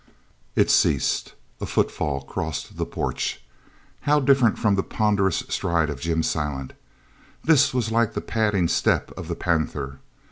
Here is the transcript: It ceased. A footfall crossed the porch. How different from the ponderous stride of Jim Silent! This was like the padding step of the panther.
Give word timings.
It 0.55 0.71
ceased. 0.71 1.33
A 1.59 1.67
footfall 1.67 2.21
crossed 2.23 2.77
the 2.77 2.87
porch. 2.87 3.39
How 3.99 4.19
different 4.19 4.57
from 4.57 4.73
the 4.73 4.81
ponderous 4.81 5.43
stride 5.47 5.91
of 5.91 6.01
Jim 6.01 6.23
Silent! 6.23 6.73
This 7.43 7.71
was 7.71 7.91
like 7.91 8.15
the 8.15 8.19
padding 8.21 8.67
step 8.67 9.11
of 9.15 9.27
the 9.27 9.35
panther. 9.35 9.99